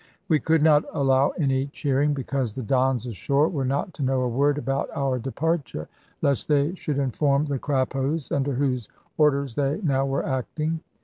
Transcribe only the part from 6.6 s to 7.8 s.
should inform the